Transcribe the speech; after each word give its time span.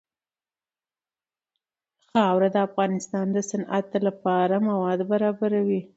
خاوره 2.09 2.49
د 2.55 2.57
افغانستان 2.67 3.25
د 3.31 3.37
صنعت 3.49 3.87
لپاره 4.07 4.55
مواد 4.69 4.99
برابروي. 5.11 5.81